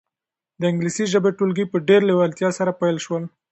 [0.59, 3.23] د انګلیسي ژبې ټولګي په ډېرې لېوالتیا سره پیل شول.